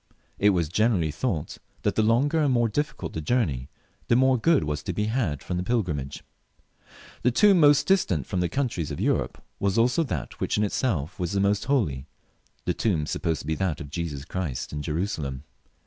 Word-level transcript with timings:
It 0.39 0.49
was 0.49 0.67
generally 0.67 1.11
thought 1.11 1.59
that 1.83 1.93
the 1.93 2.01
longer 2.01 2.41
and 2.41 2.51
more 2.51 2.67
difficult 2.67 3.13
the 3.13 3.21
journey, 3.21 3.69
the 4.07 4.15
more 4.15 4.35
good 4.35 4.63
was 4.63 4.81
to 4.81 4.93
be 4.93 5.05
had 5.05 5.43
from 5.43 5.57
the 5.57 5.63
pilgrimage. 5.63 6.23
The 7.21 7.29
tomb 7.29 7.59
most 7.59 7.85
distant 7.85 8.25
from 8.25 8.39
the 8.39 8.49
countries 8.49 8.89
of 8.89 8.99
Europe 8.99 9.43
was 9.59 9.77
also 9.77 10.01
that 10.05 10.39
which 10.39 10.57
in 10.57 10.63
itself 10.63 11.19
was 11.19 11.33
the 11.33 11.39
most 11.39 11.65
holy, 11.65 12.07
the 12.65 12.73
tomb 12.73 13.03
of 13.13 13.89
Jesus 13.91 14.25
Christ 14.25 14.73
in 14.73 14.81
Jerusalem. 14.81 15.43